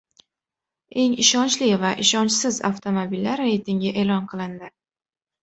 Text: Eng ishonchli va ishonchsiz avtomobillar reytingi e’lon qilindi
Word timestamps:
Eng 1.03 1.11
ishonchli 1.23 1.67
va 1.83 1.91
ishonchsiz 2.05 2.57
avtomobillar 2.71 3.45
reytingi 3.45 3.95
e’lon 4.07 4.27
qilindi 4.35 4.73